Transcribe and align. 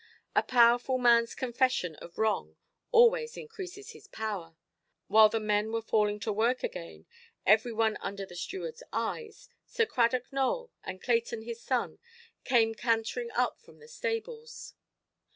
A 0.35 0.41
powerful 0.41 0.97
manʼs 0.97 1.37
confession 1.37 1.93
of 1.97 2.17
wrong 2.17 2.55
always 2.91 3.37
increases 3.37 3.91
his 3.91 4.07
power. 4.07 4.55
While 5.09 5.29
the 5.29 5.39
men 5.39 5.71
were 5.71 5.83
falling 5.83 6.19
to 6.21 6.33
work 6.33 6.63
again, 6.63 7.05
every 7.45 7.71
one 7.71 7.97
under 8.01 8.25
the 8.25 8.33
stewardʼs 8.33 8.81
eyes, 8.91 9.47
Sir 9.67 9.85
Cradock 9.85 10.33
Nowell 10.33 10.71
and 10.83 11.03
Clayton 11.03 11.43
his 11.43 11.61
son 11.61 11.99
came 12.43 12.73
cantering 12.73 13.29
up 13.35 13.59
from 13.59 13.77
the 13.77 13.87
stables. 13.87 14.73